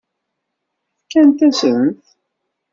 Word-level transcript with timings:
Fkant-asen-t. 1.03 2.03